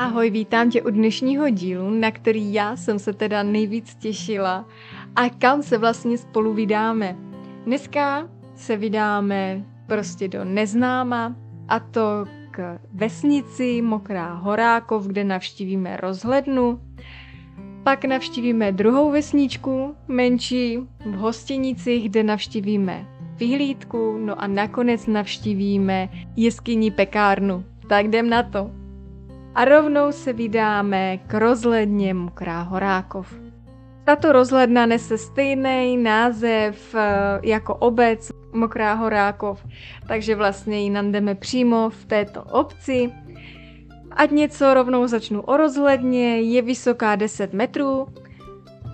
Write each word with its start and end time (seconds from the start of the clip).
Ahoj, 0.00 0.30
vítám 0.30 0.70
tě 0.70 0.82
u 0.82 0.90
dnešního 0.90 1.50
dílu, 1.50 1.90
na 1.90 2.10
který 2.10 2.52
já 2.52 2.76
jsem 2.76 2.98
se 2.98 3.12
teda 3.12 3.42
nejvíc 3.42 3.94
těšila 3.94 4.66
a 5.16 5.28
kam 5.28 5.62
se 5.62 5.78
vlastně 5.78 6.18
spolu 6.18 6.54
vydáme. 6.54 7.16
Dneska 7.64 8.28
se 8.54 8.76
vydáme 8.76 9.64
prostě 9.86 10.28
do 10.28 10.44
neznáma 10.44 11.36
a 11.68 11.80
to 11.80 12.24
k 12.50 12.78
vesnici 12.92 13.82
Mokrá 13.82 14.34
Horákov, 14.34 15.06
kde 15.06 15.24
navštívíme 15.24 15.96
rozhlednu. 15.96 16.80
Pak 17.82 18.04
navštívíme 18.04 18.72
druhou 18.72 19.10
vesničku, 19.10 19.94
menší, 20.08 20.78
v 21.06 21.14
Hostěnici, 21.14 22.00
kde 22.00 22.22
navštívíme 22.22 23.06
vyhlídku, 23.36 24.18
no 24.18 24.42
a 24.42 24.46
nakonec 24.46 25.06
navštívíme 25.06 26.08
jeskyní 26.36 26.90
pekárnu. 26.90 27.64
Tak 27.88 28.06
jdem 28.06 28.30
na 28.30 28.42
to. 28.42 28.79
A 29.54 29.64
rovnou 29.64 30.12
se 30.12 30.32
vydáme 30.32 31.18
k 31.18 31.38
rozhledně 31.38 32.14
Mokrá 32.14 32.62
Horákov. 32.62 33.34
Tato 34.04 34.32
rozhledna 34.32 34.86
nese 34.86 35.18
stejný 35.18 35.96
název 35.96 36.94
eh, 36.94 37.40
jako 37.42 37.74
obec 37.74 38.32
Mokrá 38.52 38.94
Horákov, 38.94 39.66
takže 40.08 40.34
vlastně 40.34 40.80
ji 40.80 40.90
jdeme 40.90 41.34
přímo 41.34 41.90
v 41.90 42.04
této 42.04 42.42
obci. 42.42 43.10
Ať 44.10 44.30
něco 44.30 44.74
rovnou 44.74 45.06
začnu 45.06 45.40
o 45.40 45.56
rozhledně, 45.56 46.40
je 46.40 46.62
vysoká 46.62 47.16
10 47.16 47.52
metrů. 47.52 48.06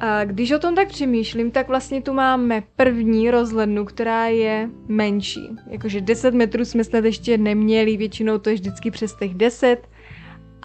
A 0.01 0.25
když 0.25 0.53
o 0.53 0.59
tom 0.59 0.75
tak 0.75 0.89
přemýšlím, 0.89 1.51
tak 1.51 1.69
vlastně 1.69 2.03
tu 2.03 2.13
máme 2.13 2.63
první 2.77 3.31
rozhlednu, 3.31 3.85
která 3.85 4.27
je 4.27 4.71
menší. 4.89 5.57
Jakože 5.71 6.01
10 6.01 6.35
metrů 6.35 6.65
jsme 6.65 6.85
snad 6.85 7.05
ještě 7.05 7.39
neměli, 7.39 7.97
většinou 7.97 8.39
to 8.39 8.49
je 8.49 8.55
vždycky 8.55 8.91
přes 8.91 9.17
těch 9.17 9.35
10. 9.35 9.89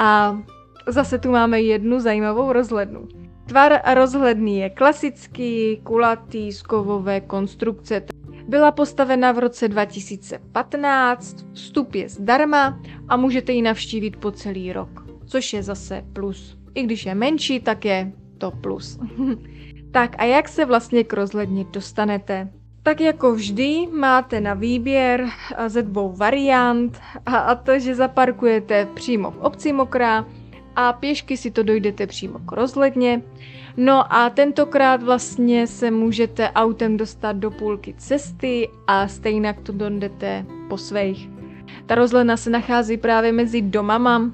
A 0.02 0.40
zase 0.88 1.20
tu 1.20 1.32
máme 1.32 1.62
jednu 1.62 2.00
zajímavou 2.00 2.54
rozhlednu. 2.54 3.08
Tvar 3.46 3.82
rozhledný 3.94 4.60
je 4.60 4.70
klasický, 4.70 5.82
kulatý, 5.84 6.52
z 6.52 6.62
kovové 6.62 7.22
konstrukce. 7.22 8.04
Byla 8.48 8.72
postavena 8.72 9.32
v 9.32 9.40
roce 9.40 9.68
2015, 9.68 11.46
vstup 11.54 11.96
je 11.96 12.10
zdarma 12.10 12.82
a 13.10 13.18
můžete 13.18 13.52
ji 13.52 13.62
navštívit 13.62 14.18
po 14.18 14.32
celý 14.32 14.74
rok, 14.74 15.06
což 15.26 15.54
je 15.54 15.64
zase 15.64 16.06
plus. 16.14 16.58
I 16.74 16.84
když 16.84 17.06
je 17.06 17.16
menší, 17.16 17.60
tak 17.60 17.86
je 17.86 18.12
to 18.38 18.52
plus. 18.52 19.00
tak 19.92 20.16
a 20.18 20.24
jak 20.24 20.50
se 20.50 20.66
vlastně 20.66 21.04
k 21.04 21.14
rozhledně 21.14 21.66
dostanete? 21.72 22.50
Tak 22.84 23.02
jako 23.02 23.34
vždy 23.34 23.88
máte 24.00 24.42
na 24.42 24.54
výběr 24.54 25.30
ze 25.68 25.82
dvou 25.82 26.12
variant 26.12 27.00
a, 27.26 27.56
to, 27.56 27.80
že 27.80 27.96
zaparkujete 27.96 28.86
přímo 28.86 29.32
v 29.32 29.38
obci 29.38 29.74
Mokrá 29.74 30.26
a 30.76 30.94
pěšky 30.94 31.38
si 31.38 31.52
to 31.52 31.64
dojdete 31.64 32.08
přímo 32.08 32.40
k 32.40 32.52
rozhledně. 32.52 33.22
No 33.78 34.14
a 34.14 34.30
tentokrát 34.30 35.04
vlastně 35.04 35.68
se 35.68 35.92
můžete 35.92 36.50
autem 36.50 36.98
dostat 36.98 37.36
do 37.36 37.52
půlky 37.52 37.94
cesty 37.98 38.70
a 38.88 39.08
stejně 39.08 39.56
to 39.64 39.72
dojdete 39.72 40.46
po 40.70 40.78
svých. 40.78 41.30
Ta 41.86 41.96
rozhledna 41.96 42.38
se 42.38 42.50
nachází 42.50 42.98
právě 42.98 43.32
mezi 43.32 43.62
domama, 43.62 44.18
uh, 44.18 44.32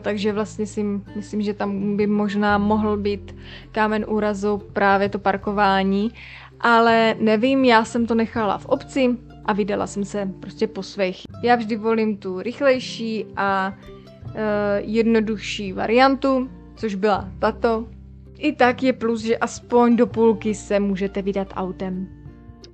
takže 0.00 0.32
vlastně 0.32 0.66
si 0.66 0.84
myslím, 1.16 1.42
že 1.42 1.54
tam 1.54 1.96
by 1.96 2.06
možná 2.06 2.58
mohl 2.58 2.96
být 2.96 3.36
kámen 3.72 4.04
úrazu 4.08 4.62
právě 4.72 5.08
to 5.08 5.18
parkování, 5.18 6.12
ale 6.60 7.14
nevím, 7.20 7.64
já 7.64 7.84
jsem 7.84 8.06
to 8.06 8.14
nechala 8.14 8.58
v 8.58 8.66
obci 8.66 9.16
a 9.44 9.52
vydala 9.52 9.86
jsem 9.86 10.04
se 10.04 10.28
prostě 10.40 10.66
po 10.66 10.82
svých. 10.82 11.22
Já 11.42 11.56
vždy 11.56 11.76
volím 11.76 12.16
tu 12.16 12.42
rychlejší 12.42 13.26
a 13.36 13.74
uh, 14.26 14.32
jednodušší 14.78 15.72
variantu, 15.72 16.50
což 16.76 16.94
byla 16.94 17.28
tato, 17.38 17.86
i 18.38 18.52
tak 18.52 18.82
je 18.82 18.92
plus, 18.92 19.20
že 19.20 19.36
aspoň 19.36 19.96
do 19.96 20.06
půlky 20.06 20.54
se 20.54 20.80
můžete 20.80 21.22
vydat 21.22 21.48
autem. 21.54 22.08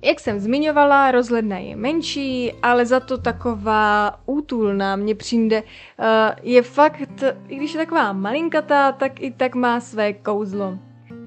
Jak 0.03 0.19
jsem 0.19 0.39
zmiňovala, 0.39 1.11
rozhledna 1.11 1.57
je 1.57 1.75
menší, 1.75 2.53
ale 2.63 2.85
za 2.85 2.99
to 2.99 3.17
taková 3.17 4.19
útulná. 4.25 4.95
Mně 4.95 5.15
přijde, 5.15 5.63
uh, 5.63 6.05
je 6.41 6.61
fakt, 6.61 7.23
i 7.47 7.55
když 7.55 7.73
je 7.73 7.79
taková 7.79 8.13
malinkatá, 8.13 8.91
tak 8.91 9.21
i 9.21 9.31
tak 9.31 9.55
má 9.55 9.79
své 9.79 10.13
kouzlo. 10.13 10.79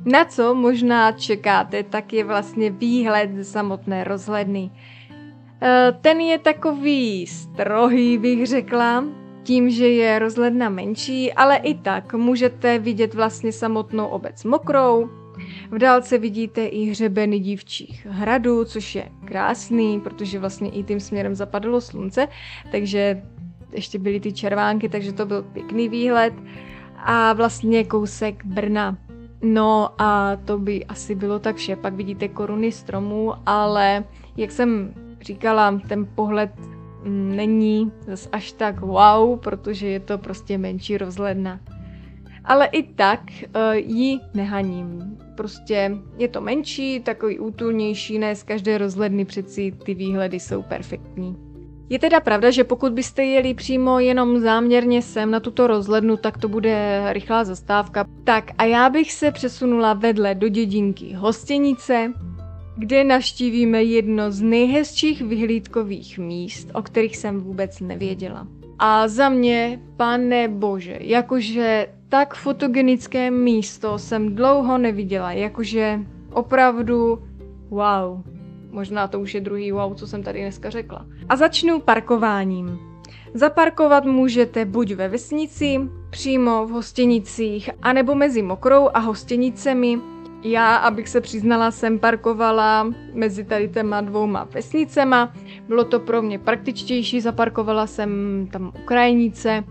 Na 0.06 0.25
co 0.25 0.55
možná 0.55 1.12
čekáte, 1.12 1.83
tak 1.83 2.12
je 2.12 2.25
vlastně 2.25 2.71
výhled 2.71 3.31
ze 3.34 3.44
samotné 3.44 4.05
rozhledny. 4.05 4.71
Uh, 4.71 5.99
ten 6.00 6.21
je 6.21 6.39
takový 6.39 7.27
strohý, 7.27 8.19
bych 8.19 8.47
řekla, 8.47 9.05
tím, 9.43 9.71
že 9.71 9.89
je 9.89 10.19
rozhledna 10.19 10.69
menší, 10.69 11.33
ale 11.33 11.56
i 11.56 11.75
tak 11.75 12.15
můžete 12.15 12.78
vidět 12.78 13.15
vlastně 13.15 13.53
samotnou 13.53 14.06
obec 14.06 14.45
mokrou. 14.45 15.11
V 15.71 15.78
dálce 15.78 16.19
vidíte 16.19 16.66
i 16.66 16.84
hřebeny 16.84 17.39
dívčích 17.39 18.06
hradů, 18.11 18.65
což 18.65 18.95
je 18.95 19.09
krásný, 19.25 20.00
protože 20.00 20.39
vlastně 20.39 20.71
i 20.71 20.83
tím 20.83 21.00
směrem 21.00 21.34
zapadlo 21.34 21.81
slunce, 21.81 22.28
takže 22.72 23.22
ještě 23.72 23.99
byly 23.99 24.21
ty 24.21 24.33
červánky, 24.33 24.89
takže 24.89 25.12
to 25.12 25.27
byl 25.27 25.43
pěkný 25.43 25.89
výhled. 25.89 26.34
A 26.97 27.33
vlastně 27.33 27.84
kousek 27.84 28.45
Brna. 28.45 29.06
No 29.42 29.91
a 29.98 30.36
to 30.44 30.58
by 30.58 30.84
asi 30.84 31.14
bylo 31.14 31.38
tak 31.38 31.56
vše. 31.56 31.76
Pak 31.76 31.94
vidíte 31.94 32.28
koruny 32.28 32.72
stromů, 32.72 33.32
ale 33.47 34.04
jak 34.36 34.50
jsem 34.50 34.94
říkala, 35.20 35.80
ten 35.88 36.06
pohled 36.14 36.50
není 37.08 37.92
zas 38.06 38.28
až 38.32 38.52
tak 38.52 38.80
wow, 38.80 39.38
protože 39.38 39.88
je 39.88 40.00
to 40.00 40.19
prostě 40.19 40.58
menší 40.58 40.98
rozhledna. 40.98 41.60
Ale 42.44 42.66
i 42.66 42.82
tak 42.82 43.20
uh, 43.30 43.74
ji 43.74 44.20
nehaním. 44.34 45.19
Prostě 45.36 45.97
je 46.18 46.28
to 46.28 46.41
menší, 46.41 47.00
takový 47.00 47.38
útulnější, 47.38 48.18
ne 48.18 48.36
z 48.36 48.42
každé 48.42 48.78
rozhledny 48.78 49.24
přeci 49.24 49.72
ty 49.84 49.94
výhledy 49.94 50.41
jsou 50.41 50.62
perfektní. 50.62 51.46
Je 51.88 51.98
teda 51.98 52.20
pravda, 52.20 52.50
že 52.50 52.64
pokud 52.64 52.92
byste 52.92 53.24
jeli 53.24 53.54
přímo 53.54 53.98
jenom 54.00 54.38
záměrně 54.38 55.02
sem 55.02 55.30
na 55.30 55.41
tuto 55.41 55.66
rozhlednu, 55.66 56.16
tak 56.16 56.38
to 56.38 56.48
bude 56.48 57.06
rychlá 57.12 57.44
zastávka. 57.44 58.04
Tak 58.24 58.50
a 58.58 58.64
já 58.64 58.91
bych 58.91 59.12
se 59.12 59.30
přesunula 59.30 59.94
vedle 59.94 60.34
do 60.34 60.48
dědinky 60.48 61.12
Hostěnice, 61.12 62.12
kde 62.76 63.04
navštívíme 63.04 63.82
jedno 63.82 64.30
z 64.30 64.42
nejhezčích 64.42 65.22
vyhlídkových 65.22 66.19
míst, 66.19 66.70
o 66.74 66.82
kterých 66.82 67.16
jsem 67.16 67.41
vůbec 67.41 67.80
nevěděla. 67.80 68.47
A 68.78 69.08
za 69.08 69.28
mě, 69.28 69.80
pane 69.97 70.48
bože, 70.48 70.98
jakože 71.00 71.86
tak 72.08 72.34
fotogenické 72.34 73.30
místo 73.30 73.98
jsem 73.98 74.34
dlouho 74.34 74.78
neviděla, 74.78 75.32
jakože 75.32 76.00
opravdu 76.32 77.22
wow. 77.70 78.35
Možná 78.71 79.09
to 79.09 79.21
už 79.21 79.34
je 79.34 79.41
druhý 79.41 79.72
wow, 79.72 79.94
co 79.94 80.06
jsem 80.06 80.22
tady 80.22 80.41
dneska 80.41 80.71
řekla. 80.71 81.06
A 81.28 81.37
začnu 81.37 81.81
parkováním. 81.81 82.78
Zaparkovat 83.34 84.04
můžete 84.04 84.65
buď 84.65 84.93
ve 84.93 85.09
vesnici, 85.09 85.81
přímo 86.10 86.66
v 86.66 86.71
hostěnicích, 86.71 87.71
anebo 87.82 88.15
mezi 88.15 88.43
Mokrou 88.43 88.88
a 88.94 88.99
hostěnicemi, 88.99 89.99
já, 90.43 90.77
abych 90.77 91.09
se 91.09 91.21
přiznala, 91.21 91.71
jsem 91.71 91.99
parkovala 91.99 92.93
mezi 93.12 93.44
tady 93.44 93.69
těma 93.69 94.00
dvouma 94.00 94.44
vesnicema. 94.44 95.33
Bylo 95.69 95.84
to 95.84 96.00
pro 96.00 96.22
mě 96.22 96.38
praktičtější, 96.38 97.21
zaparkovala 97.21 97.87
jsem 97.87 98.10
tam 98.53 98.72
u 98.83 98.84
krajnice. 98.84 99.65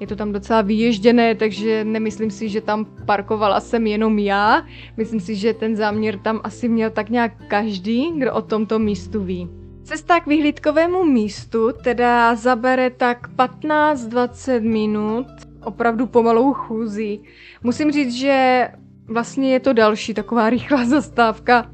Je 0.00 0.06
to 0.06 0.16
tam 0.16 0.32
docela 0.32 0.62
vyježděné, 0.62 1.34
takže 1.34 1.84
nemyslím 1.84 2.30
si, 2.30 2.48
že 2.48 2.60
tam 2.60 2.84
parkovala 2.84 3.60
jsem 3.60 3.86
jenom 3.86 4.18
já. 4.18 4.66
Myslím 4.96 5.20
si, 5.20 5.34
že 5.36 5.54
ten 5.54 5.76
záměr 5.76 6.18
tam 6.18 6.40
asi 6.44 6.68
měl 6.68 6.90
tak 6.90 7.10
nějak 7.10 7.32
každý, 7.48 8.10
kdo 8.16 8.34
o 8.34 8.42
tomto 8.42 8.78
místu 8.78 9.24
ví. 9.24 9.48
Cesta 9.82 10.20
k 10.20 10.26
vyhlídkovému 10.26 11.04
místu 11.04 11.70
teda 11.84 12.34
zabere 12.34 12.90
tak 12.90 13.28
15-20 13.36 14.60
minut, 14.60 15.26
opravdu 15.64 16.06
pomalou 16.06 16.52
chůzí. 16.52 17.20
Musím 17.62 17.92
říct, 17.92 18.14
že 18.14 18.68
vlastně 19.06 19.52
je 19.52 19.60
to 19.60 19.72
další 19.72 20.14
taková 20.14 20.50
rychlá 20.50 20.84
zastávka, 20.88 21.70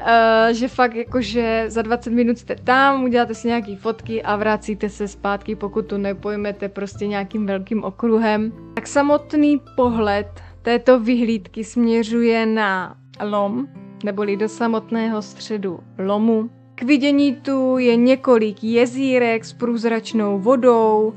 Uh, 0.00 0.54
že 0.54 0.68
fakt 0.68 0.94
jakože 0.94 1.64
za 1.68 1.82
20 1.82 2.10
minut 2.10 2.38
jste 2.38 2.56
tam, 2.64 3.04
uděláte 3.04 3.34
si 3.34 3.48
nějaký 3.48 3.76
fotky 3.76 4.22
a 4.22 4.36
vracíte 4.36 4.88
se 4.88 5.08
zpátky, 5.08 5.56
pokud 5.56 5.86
to 5.86 5.98
nepojmete 5.98 6.68
prostě 6.68 7.06
nějakým 7.06 7.46
velkým 7.46 7.84
okruhem. 7.84 8.52
Tak 8.74 8.86
samotný 8.86 9.60
pohled 9.76 10.26
této 10.62 11.00
vyhlídky 11.00 11.64
směřuje 11.64 12.46
na 12.46 12.96
lom, 13.24 13.66
neboli 14.04 14.36
do 14.36 14.48
samotného 14.48 15.22
středu 15.22 15.80
lomu. 15.98 16.50
K 16.74 16.82
vidění 16.82 17.36
tu 17.36 17.78
je 17.78 17.96
několik 17.96 18.64
jezírek 18.64 19.44
s 19.44 19.52
průzračnou 19.52 20.38
vodou, 20.38 21.14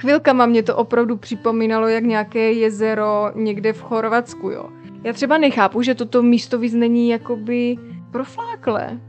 Chvilkama 0.00 0.46
mě 0.46 0.62
to 0.62 0.76
opravdu 0.76 1.16
připomínalo 1.16 1.88
jak 1.88 2.04
nějaké 2.04 2.52
jezero 2.52 3.30
někde 3.34 3.72
v 3.72 3.82
Chorvatsku, 3.82 4.50
jo. 4.50 4.68
Já 5.04 5.12
třeba 5.12 5.38
nechápu, 5.38 5.82
že 5.82 5.94
toto 5.94 6.22
místo 6.22 6.58
vyznení 6.58 7.08
jakoby 7.08 7.76
profláklé. 8.10 9.00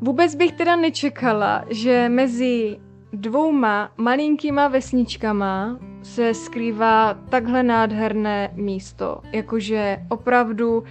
Vůbec 0.00 0.34
bych 0.34 0.52
teda 0.52 0.76
nečekala, 0.76 1.64
že 1.70 2.08
mezi 2.08 2.78
dvouma 3.12 3.90
malinkýma 3.96 4.68
vesničkama 4.68 5.78
se 6.02 6.34
skrývá 6.34 7.14
takhle 7.14 7.62
nádherné 7.62 8.50
místo. 8.54 9.20
Jakože 9.32 9.98
opravdu 10.08 10.84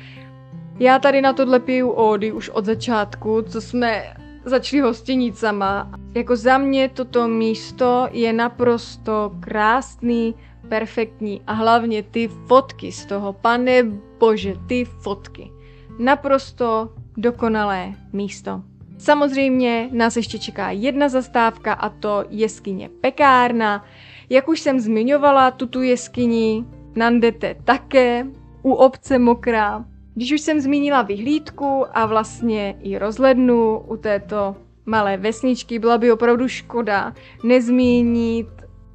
já 0.80 1.00
tady 1.00 1.22
na 1.22 1.34
tohle 1.34 1.60
piju 1.60 1.90
ódy 1.90 2.32
už 2.32 2.50
od 2.50 2.66
začátku, 2.66 3.42
co 3.42 3.62
jsme 3.62 4.04
začali 4.46 4.82
hostinicama. 4.82 5.92
Jako 6.14 6.36
za 6.36 6.58
mě 6.58 6.90
toto 6.90 7.28
místo 7.28 8.08
je 8.12 8.34
naprosto 8.34 9.32
krásný, 9.40 10.36
perfektní 10.70 11.42
a 11.48 11.54
hlavně 11.54 12.04
ty 12.04 12.28
fotky 12.28 12.92
z 12.92 13.06
toho, 13.06 13.34
pane 13.34 13.84
bože, 14.20 14.54
ty 14.68 14.86
fotky. 14.86 15.52
Naprosto 16.00 16.90
dokonalé 17.18 17.94
místo. 18.14 18.62
Samozřejmě 18.98 19.90
nás 19.92 20.18
ještě 20.18 20.40
čeká 20.40 20.72
jedna 20.72 21.10
zastávka 21.10 21.74
a 21.74 21.90
to 21.90 22.24
jeskyně 22.30 22.90
Pekárna. 23.02 23.86
Jak 24.30 24.48
už 24.48 24.60
jsem 24.60 24.80
zmiňovala, 24.80 25.52
tuto 25.52 25.82
jeskyni 25.82 26.66
nandete 26.96 27.56
také 27.64 28.28
u 28.62 28.74
obce 28.74 29.20
Mokrá. 29.20 29.86
Když 30.14 30.32
už 30.32 30.42
jsem 30.42 30.60
zmínila 30.60 31.02
vyhlídku 31.02 31.86
a 31.94 32.06
vlastně 32.06 32.76
i 32.84 32.98
rozhlednu 32.98 33.80
u 33.80 33.98
této 33.98 34.56
malé 34.86 35.18
vesničky, 35.18 35.80
byla 35.80 35.98
by 35.98 36.12
opravdu 36.12 36.48
škoda 36.48 37.14
nezmínit 37.44 38.48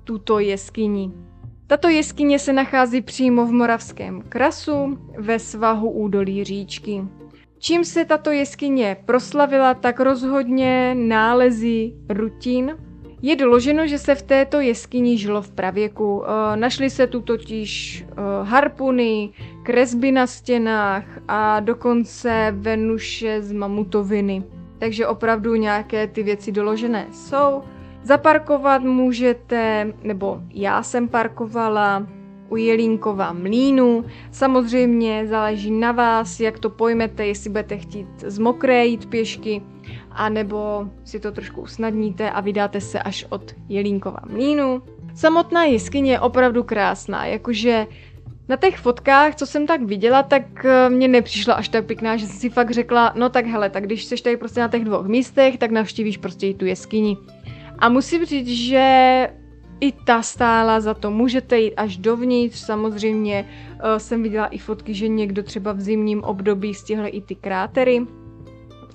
tuto 0.04 0.38
jeskyni. 0.38 1.12
Tato 1.66 1.88
jeskyně 1.88 2.38
se 2.38 2.52
nachází 2.52 3.02
přímo 3.02 3.46
v 3.46 3.52
Moravském 3.52 4.22
krasu 4.22 4.98
ve 5.18 5.38
svahu 5.38 5.90
údolí 5.90 6.44
říčky. 6.44 7.04
Čím 7.62 7.84
se 7.84 8.04
tato 8.04 8.30
jeskyně 8.30 8.96
proslavila, 9.04 9.74
tak 9.74 10.00
rozhodně 10.00 10.94
nálezy 10.94 11.92
rutin. 12.08 12.76
Je 13.22 13.36
doloženo, 13.36 13.86
že 13.86 13.98
se 13.98 14.14
v 14.14 14.22
této 14.22 14.60
jeskyni 14.60 15.18
žilo 15.18 15.42
v 15.42 15.50
pravěku. 15.50 16.24
E, 16.24 16.56
našly 16.56 16.90
se 16.90 17.06
tu 17.06 17.20
totiž 17.20 18.00
e, 18.02 18.04
harpuny, 18.44 19.30
kresby 19.62 20.12
na 20.12 20.26
stěnách 20.26 21.04
a 21.28 21.60
dokonce 21.60 22.54
venuše 22.56 23.42
z 23.42 23.52
mamutoviny. 23.52 24.44
Takže 24.78 25.06
opravdu 25.06 25.54
nějaké 25.54 26.06
ty 26.06 26.22
věci 26.22 26.52
doložené 26.52 27.06
jsou. 27.12 27.62
Zaparkovat 28.02 28.82
můžete, 28.82 29.92
nebo 30.02 30.40
já 30.50 30.82
jsem 30.82 31.08
parkovala 31.08 32.06
u 32.50 32.56
Jelínkova 32.56 33.32
mlínu. 33.32 34.04
Samozřejmě 34.30 35.26
záleží 35.26 35.70
na 35.70 35.92
vás, 35.92 36.40
jak 36.40 36.58
to 36.58 36.70
pojmete, 36.70 37.26
jestli 37.26 37.50
budete 37.50 37.76
chtít 37.76 38.08
z 38.26 38.38
mokré 38.38 38.86
jít 38.86 39.06
pěšky, 39.06 39.62
anebo 40.10 40.88
si 41.04 41.20
to 41.20 41.32
trošku 41.32 41.60
usnadníte 41.60 42.30
a 42.30 42.40
vydáte 42.40 42.80
se 42.80 43.02
až 43.02 43.26
od 43.28 43.54
Jelínkova 43.68 44.20
mlínu. 44.30 44.82
Samotná 45.14 45.64
jeskyně 45.64 46.12
je 46.12 46.20
opravdu 46.20 46.62
krásná, 46.62 47.26
jakože 47.26 47.86
na 48.48 48.56
těch 48.56 48.78
fotkách, 48.78 49.34
co 49.34 49.46
jsem 49.46 49.66
tak 49.66 49.82
viděla, 49.82 50.22
tak 50.22 50.64
eh, 50.64 50.90
mě 50.90 51.08
nepřišla 51.08 51.54
až 51.54 51.68
tak 51.68 51.86
pěkná, 51.86 52.16
že 52.16 52.26
jsem 52.26 52.36
si 52.36 52.50
fakt 52.50 52.70
řekla, 52.70 53.12
no 53.16 53.28
tak 53.28 53.46
hele, 53.46 53.70
tak 53.70 53.84
když 53.84 54.04
jsi 54.04 54.22
tady 54.22 54.36
prostě 54.36 54.60
na 54.60 54.68
těch 54.68 54.84
dvou 54.84 55.02
místech, 55.02 55.58
tak 55.58 55.70
navštívíš 55.70 56.16
prostě 56.16 56.46
i 56.46 56.54
tu 56.54 56.64
jeskyni. 56.64 57.16
A 57.78 57.88
musím 57.88 58.24
říct, 58.24 58.48
že 58.48 59.28
i 59.80 59.92
ta 59.92 60.22
stála 60.22 60.80
za 60.80 60.94
to. 60.94 61.10
Můžete 61.10 61.58
jít 61.58 61.74
až 61.74 61.96
dovnitř, 61.96 62.58
samozřejmě 62.58 63.48
uh, 63.74 63.98
jsem 63.98 64.22
viděla 64.22 64.46
i 64.46 64.58
fotky, 64.58 64.94
že 64.94 65.08
někdo 65.08 65.42
třeba 65.42 65.72
v 65.72 65.80
zimním 65.80 66.24
období 66.24 66.74
stihl 66.74 67.04
i 67.06 67.20
ty 67.20 67.34
krátery 67.34 68.06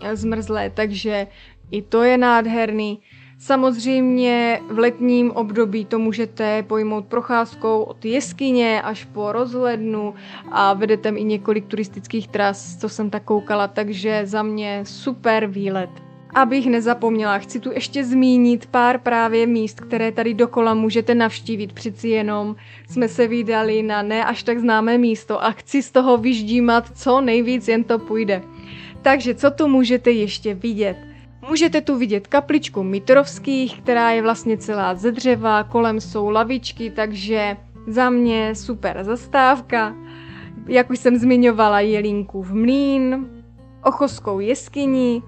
eh, 0.01 0.15
zmrzlé, 0.15 0.69
takže 0.69 1.27
i 1.71 1.81
to 1.81 2.03
je 2.03 2.17
nádherný. 2.17 2.99
Samozřejmě 3.39 4.61
v 4.69 4.79
letním 4.79 5.31
období 5.31 5.85
to 5.85 5.99
můžete 5.99 6.63
pojmout 6.63 7.05
procházkou 7.05 7.83
od 7.83 8.05
jeskyně 8.05 8.81
až 8.81 9.05
po 9.05 9.31
rozhlednu 9.31 10.13
a 10.51 10.73
vedete 10.73 11.09
i 11.09 11.23
několik 11.23 11.65
turistických 11.65 12.27
tras, 12.27 12.77
co 12.77 12.89
jsem 12.89 13.09
tak 13.09 13.23
koukala, 13.23 13.67
takže 13.67 14.21
za 14.25 14.43
mě 14.43 14.81
super 14.85 15.47
výlet. 15.47 15.89
Abych 16.35 16.67
nezapomněla, 16.67 17.37
chci 17.37 17.59
tu 17.59 17.71
ještě 17.71 18.03
zmínit 18.03 18.65
pár 18.65 18.99
právě 18.99 19.47
míst, 19.47 19.79
které 19.79 20.11
tady 20.11 20.33
dokola 20.33 20.73
můžete 20.73 21.15
navštívit. 21.15 21.73
Přeci 21.73 22.09
jenom 22.09 22.55
jsme 22.89 23.07
se 23.07 23.27
vydali 23.27 23.83
na 23.83 24.01
ne 24.01 24.25
až 24.25 24.43
tak 24.43 24.59
známé 24.59 24.97
místo 24.97 25.43
a 25.43 25.51
chci 25.51 25.83
z 25.83 25.91
toho 25.91 26.17
vyždímat 26.17 26.97
co 26.97 27.21
nejvíc, 27.21 27.67
jen 27.67 27.83
to 27.83 27.99
půjde. 27.99 28.41
Takže 29.01 29.35
co 29.35 29.51
tu 29.51 29.67
můžete 29.67 30.11
ještě 30.11 30.53
vidět? 30.53 30.97
Můžete 31.49 31.81
tu 31.81 31.97
vidět 31.97 32.27
kapličku 32.27 32.83
Mitrovských, 32.83 33.81
která 33.81 34.11
je 34.11 34.21
vlastně 34.21 34.57
celá 34.57 34.95
ze 34.95 35.11
dřeva, 35.11 35.63
kolem 35.63 36.01
jsou 36.01 36.29
lavičky, 36.29 36.89
takže 36.89 37.57
za 37.87 38.09
mě 38.09 38.55
super 38.55 39.03
zastávka. 39.03 39.95
Jak 40.67 40.89
už 40.89 40.99
jsem 40.99 41.17
zmiňovala, 41.17 41.79
Jelínkův 41.79 42.51
mlín, 42.51 43.27
Ochoskou 43.83 44.39
jeskyni, 44.39 45.21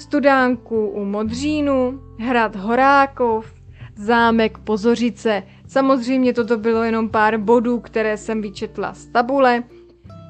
Studánku 0.00 0.88
u 0.88 1.04
Modřínu, 1.04 2.00
hrad 2.18 2.56
Horákov, 2.56 3.52
zámek 3.96 4.58
Pozořice. 4.58 5.42
Samozřejmě 5.68 6.34
toto 6.34 6.56
bylo 6.56 6.82
jenom 6.82 7.08
pár 7.08 7.38
bodů, 7.38 7.80
které 7.80 8.16
jsem 8.16 8.42
vyčetla 8.42 8.94
z 8.94 9.06
tabule. 9.06 9.62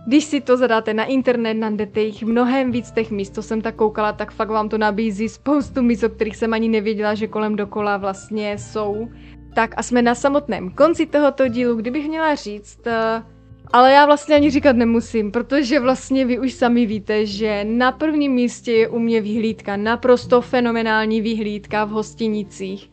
Když 0.06 0.25
si 0.25 0.40
to 0.40 0.56
zadáte 0.56 0.94
na 0.94 1.05
internet, 1.05 1.55
najdete 1.55 2.00
jich 2.00 2.22
mnohem 2.22 2.72
víc 2.72 2.90
těch 2.90 3.11
míst, 3.11 3.34
co 3.34 3.43
jsem 3.43 3.61
tak 3.61 3.75
koukala, 3.75 4.12
tak 4.12 4.32
fakt 4.32 4.50
vám 4.50 4.69
to 4.69 4.78
nabízí 4.78 5.28
spoustu 5.28 5.82
míst, 5.82 6.02
o 6.02 6.08
kterých 6.08 6.37
jsem 6.37 6.55
ani 6.55 6.69
nevěděla, 6.69 7.14
že 7.14 7.26
kolem 7.26 7.56
dokola 7.56 7.96
vlastně 7.96 8.58
jsou. 8.58 9.08
Tak 9.55 9.75
a 9.76 9.82
jsme 9.82 10.02
na 10.02 10.14
samotném 10.14 10.70
konci 10.70 11.06
tohoto 11.06 11.49
dílu, 11.49 11.76
kdybych 11.76 12.08
měla 12.08 12.34
říct, 12.34 12.87
eh, 12.87 13.23
ale 13.72 13.93
já 13.93 14.06
vlastně 14.06 14.34
ani 14.34 14.50
říkat 14.50 14.76
nemusím, 14.76 15.32
protože 15.32 15.81
vlastně 15.81 16.26
vy 16.26 16.38
už 16.38 16.52
sami 16.52 16.87
víte, 16.87 17.26
že 17.26 17.64
na 17.64 17.93
prvním 17.93 18.32
místě 18.32 18.72
je 18.72 18.88
u 18.88 18.99
mě 18.99 19.20
vyhlídka, 19.20 19.76
naprosto 19.76 20.40
fenomenální 20.40 21.20
vyhlídka 21.20 21.84
v 21.84 21.90
hostinicích. 21.90 22.90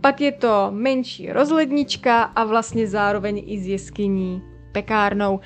Pak 0.00 0.20
je 0.20 0.32
to 0.32 0.66
menší 0.70 1.32
rozlednička 1.32 2.22
a 2.22 2.44
vlastně 2.44 2.86
zároveň 2.86 3.42
i 3.46 3.58
z 3.58 3.66
jeskyní 3.66 4.42
pekárnou. 4.72 5.40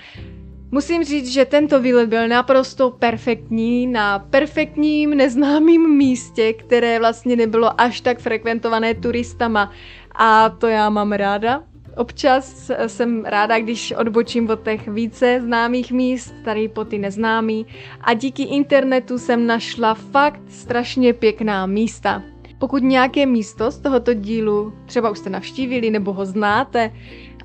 Musím 0.70 1.04
říct, 1.04 1.28
že 1.28 1.44
tento 1.44 1.80
výlet 1.80 2.08
byl 2.08 2.28
naprosto 2.28 2.90
perfektní 2.90 3.86
na 3.86 4.18
perfektním 4.18 5.10
neznámém 5.10 5.96
místě, 5.96 6.52
které 6.52 6.98
vlastně 6.98 7.36
nebylo 7.36 7.80
až 7.80 8.00
tak 8.00 8.18
frekventované 8.18 8.94
turistama 8.94 9.72
a 10.14 10.48
to 10.48 10.66
já 10.66 10.90
mám 10.90 11.12
ráda. 11.12 11.62
Občas 11.96 12.70
jsem 12.86 13.24
ráda, 13.24 13.58
když 13.58 13.92
odbočím 13.92 14.50
od 14.50 14.62
těch 14.62 14.88
více 14.88 15.40
známých 15.40 15.92
míst, 15.92 16.34
tady 16.44 16.68
po 16.68 16.84
ty 16.84 16.98
neznámý 16.98 17.66
a 18.00 18.14
díky 18.14 18.42
internetu 18.42 19.18
jsem 19.18 19.46
našla 19.46 19.94
fakt 19.94 20.40
strašně 20.48 21.12
pěkná 21.12 21.66
místa. 21.66 22.22
Pokud 22.58 22.82
nějaké 22.82 23.26
místo 23.26 23.70
z 23.70 23.78
tohoto 23.78 24.14
dílu 24.14 24.72
třeba 24.86 25.10
už 25.10 25.18
jste 25.18 25.30
navštívili 25.30 25.90
nebo 25.90 26.12
ho 26.12 26.26
znáte 26.26 26.92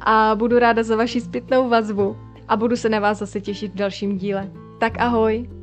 a 0.02 0.36
budu 0.36 0.60
ráda 0.60 0.84
za 0.84 0.96
vaši 0.96 1.22
zpětnou 1.22 1.70
vazbu 1.70 2.18
a 2.48 2.58
budu 2.58 2.76
se 2.76 2.90
na 2.90 3.00
vás 3.00 3.18
zase 3.18 3.42
těšit 3.42 3.72
v 3.72 3.76
dalším 3.76 4.18
díle. 4.18 4.52
Tak 4.80 4.94
ahoj! 5.00 5.59